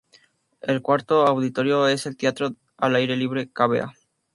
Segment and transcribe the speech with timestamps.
[0.61, 3.93] El cuarto auditorio es el teatro al aire libre "Cavea".